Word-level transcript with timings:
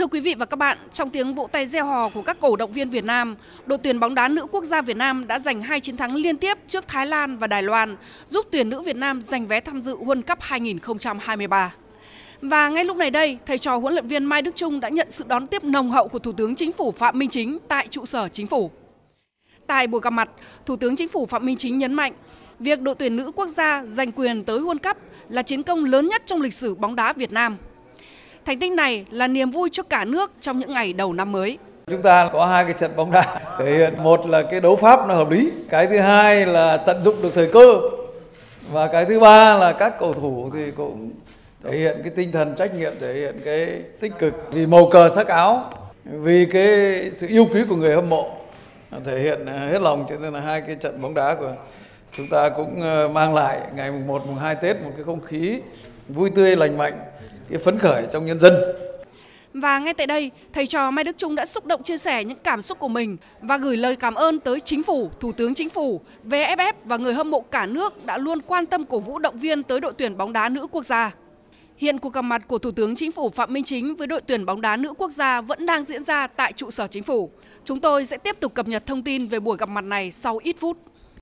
Thưa 0.00 0.06
quý 0.06 0.20
vị 0.20 0.34
và 0.34 0.46
các 0.46 0.56
bạn, 0.56 0.78
trong 0.92 1.10
tiếng 1.10 1.34
vỗ 1.34 1.48
tay 1.52 1.66
reo 1.66 1.86
hò 1.86 2.08
của 2.08 2.22
các 2.22 2.36
cổ 2.40 2.56
động 2.56 2.72
viên 2.72 2.90
Việt 2.90 3.04
Nam, 3.04 3.36
đội 3.66 3.78
tuyển 3.78 4.00
bóng 4.00 4.14
đá 4.14 4.28
nữ 4.28 4.46
quốc 4.50 4.64
gia 4.64 4.82
Việt 4.82 4.96
Nam 4.96 5.26
đã 5.26 5.38
giành 5.38 5.62
hai 5.62 5.80
chiến 5.80 5.96
thắng 5.96 6.14
liên 6.14 6.36
tiếp 6.36 6.58
trước 6.68 6.88
Thái 6.88 7.06
Lan 7.06 7.38
và 7.38 7.46
Đài 7.46 7.62
Loan, 7.62 7.96
giúp 8.26 8.46
tuyển 8.50 8.70
nữ 8.70 8.82
Việt 8.82 8.96
Nam 8.96 9.22
giành 9.22 9.46
vé 9.46 9.60
tham 9.60 9.82
dự 9.82 9.96
World 9.96 10.22
Cup 10.22 10.38
2023. 10.40 11.74
Và 12.40 12.68
ngay 12.68 12.84
lúc 12.84 12.96
này 12.96 13.10
đây, 13.10 13.38
thầy 13.46 13.58
trò 13.58 13.76
huấn 13.76 13.92
luyện 13.92 14.08
viên 14.08 14.24
Mai 14.24 14.42
Đức 14.42 14.56
Trung 14.56 14.80
đã 14.80 14.88
nhận 14.88 15.10
sự 15.10 15.24
đón 15.28 15.46
tiếp 15.46 15.64
nồng 15.64 15.90
hậu 15.90 16.08
của 16.08 16.18
Thủ 16.18 16.32
tướng 16.32 16.54
Chính 16.54 16.72
phủ 16.72 16.92
Phạm 16.92 17.18
Minh 17.18 17.30
Chính 17.30 17.58
tại 17.68 17.88
trụ 17.90 18.06
sở 18.06 18.28
Chính 18.28 18.46
phủ. 18.46 18.70
Tại 19.66 19.86
buổi 19.86 20.00
gặp 20.00 20.10
mặt, 20.10 20.30
Thủ 20.66 20.76
tướng 20.76 20.96
Chính 20.96 21.08
phủ 21.08 21.26
Phạm 21.26 21.46
Minh 21.46 21.56
Chính 21.56 21.78
nhấn 21.78 21.94
mạnh, 21.94 22.12
việc 22.58 22.80
đội 22.80 22.94
tuyển 22.94 23.16
nữ 23.16 23.32
quốc 23.32 23.46
gia 23.46 23.84
giành 23.84 24.12
quyền 24.12 24.44
tới 24.44 24.60
World 24.60 24.78
Cup 24.78 24.96
là 25.28 25.42
chiến 25.42 25.62
công 25.62 25.84
lớn 25.84 26.08
nhất 26.08 26.22
trong 26.26 26.40
lịch 26.40 26.54
sử 26.54 26.74
bóng 26.74 26.96
đá 26.96 27.12
Việt 27.12 27.32
Nam. 27.32 27.56
Thành 28.44 28.58
tích 28.58 28.72
này 28.72 29.04
là 29.10 29.28
niềm 29.28 29.50
vui 29.50 29.68
cho 29.72 29.82
cả 29.82 30.04
nước 30.04 30.32
trong 30.40 30.58
những 30.58 30.72
ngày 30.72 30.92
đầu 30.92 31.12
năm 31.12 31.32
mới. 31.32 31.58
Chúng 31.86 32.02
ta 32.02 32.30
có 32.32 32.46
hai 32.46 32.64
cái 32.64 32.72
trận 32.72 32.96
bóng 32.96 33.10
đá. 33.10 33.40
Thể 33.58 33.72
hiện 33.72 33.94
một 34.02 34.26
là 34.26 34.42
cái 34.50 34.60
đấu 34.60 34.76
pháp 34.76 35.08
nó 35.08 35.14
hợp 35.14 35.30
lý, 35.30 35.50
cái 35.70 35.86
thứ 35.86 35.98
hai 35.98 36.46
là 36.46 36.76
tận 36.76 37.04
dụng 37.04 37.22
được 37.22 37.30
thời 37.34 37.48
cơ 37.52 37.80
và 38.70 38.86
cái 38.86 39.04
thứ 39.04 39.20
ba 39.20 39.54
là 39.54 39.72
các 39.72 39.92
cầu 40.00 40.12
thủ 40.12 40.50
thì 40.54 40.70
cũng 40.76 41.10
thể 41.64 41.78
hiện 41.78 42.00
cái 42.02 42.12
tinh 42.16 42.32
thần 42.32 42.54
trách 42.56 42.74
nhiệm, 42.74 42.92
thể 43.00 43.14
hiện 43.14 43.40
cái 43.44 43.82
tích 44.00 44.12
cực. 44.18 44.34
Vì 44.52 44.66
màu 44.66 44.88
cờ 44.90 45.08
sắc 45.14 45.26
áo, 45.26 45.70
vì 46.04 46.46
cái 46.52 46.64
sự 47.16 47.26
yêu 47.28 47.46
quý 47.52 47.60
của 47.68 47.76
người 47.76 47.94
hâm 47.94 48.08
mộ 48.08 48.30
thể 49.04 49.20
hiện 49.20 49.46
hết 49.46 49.82
lòng 49.82 50.06
cho 50.08 50.16
nên 50.16 50.32
là 50.32 50.40
hai 50.40 50.60
cái 50.60 50.74
trận 50.74 51.02
bóng 51.02 51.14
đá 51.14 51.34
của 51.34 51.52
chúng 52.12 52.26
ta 52.30 52.48
cũng 52.48 52.82
ờ, 52.82 53.08
mang 53.08 53.34
lại 53.34 53.60
ngày 53.74 53.90
mùng 53.90 54.06
1 54.06 54.26
mùng 54.26 54.36
2 54.36 54.54
Tết 54.54 54.76
một 54.82 54.90
cái 54.96 55.04
không 55.04 55.20
khí 55.20 55.60
vui 56.08 56.30
tươi 56.30 56.56
lành 56.56 56.78
mạnh, 56.78 57.00
cái 57.50 57.58
phấn 57.64 57.78
khởi 57.78 58.06
trong 58.12 58.26
nhân 58.26 58.40
dân. 58.40 58.54
Và 59.54 59.78
ngay 59.78 59.94
tại 59.94 60.06
đây, 60.06 60.30
thầy 60.52 60.66
trò 60.66 60.90
Mai 60.90 61.04
Đức 61.04 61.18
Trung 61.18 61.34
đã 61.34 61.46
xúc 61.46 61.66
động 61.66 61.82
chia 61.82 61.98
sẻ 61.98 62.24
những 62.24 62.38
cảm 62.44 62.62
xúc 62.62 62.78
của 62.78 62.88
mình 62.88 63.16
và 63.40 63.56
gửi 63.56 63.76
lời 63.76 63.96
cảm 63.96 64.14
ơn 64.14 64.38
tới 64.38 64.60
Chính 64.60 64.82
phủ, 64.82 65.10
Thủ 65.20 65.32
tướng 65.32 65.54
Chính 65.54 65.70
phủ, 65.70 66.00
VFF 66.24 66.72
và 66.84 66.96
người 66.96 67.14
hâm 67.14 67.30
mộ 67.30 67.40
cả 67.40 67.66
nước 67.66 68.06
đã 68.06 68.18
luôn 68.18 68.42
quan 68.42 68.66
tâm 68.66 68.84
cổ 68.84 69.00
vũ 69.00 69.18
động 69.18 69.38
viên 69.38 69.62
tới 69.62 69.80
đội 69.80 69.92
tuyển 69.98 70.16
bóng 70.16 70.32
đá 70.32 70.48
nữ 70.48 70.66
quốc 70.66 70.86
gia. 70.86 71.14
Hiện 71.76 71.98
cuộc 71.98 72.12
gặp 72.12 72.22
mặt 72.22 72.42
của 72.48 72.58
Thủ 72.58 72.70
tướng 72.70 72.94
Chính 72.94 73.12
phủ 73.12 73.30
Phạm 73.30 73.52
Minh 73.52 73.64
Chính 73.64 73.94
với 73.96 74.06
đội 74.06 74.20
tuyển 74.20 74.46
bóng 74.46 74.60
đá 74.60 74.76
nữ 74.76 74.94
quốc 74.98 75.10
gia 75.10 75.40
vẫn 75.40 75.66
đang 75.66 75.84
diễn 75.84 76.04
ra 76.04 76.26
tại 76.26 76.52
trụ 76.52 76.70
sở 76.70 76.86
Chính 76.86 77.02
phủ. 77.02 77.30
Chúng 77.64 77.80
tôi 77.80 78.04
sẽ 78.06 78.16
tiếp 78.16 78.40
tục 78.40 78.54
cập 78.54 78.68
nhật 78.68 78.86
thông 78.86 79.02
tin 79.02 79.26
về 79.26 79.40
buổi 79.40 79.56
gặp 79.56 79.68
mặt 79.68 79.84
này 79.84 80.12
sau 80.12 80.38
ít 80.42 80.56
phút. 80.58 80.76